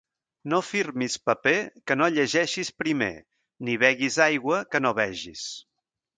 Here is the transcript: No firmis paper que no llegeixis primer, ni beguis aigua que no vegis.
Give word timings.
No 0.51 0.59
firmis 0.69 1.17
paper 1.29 1.53
que 1.91 1.97
no 2.01 2.07
llegeixis 2.15 2.73
primer, 2.85 3.11
ni 3.69 3.77
beguis 3.85 4.19
aigua 4.31 4.65
que 4.73 4.85
no 4.87 4.95
vegis. 5.05 5.47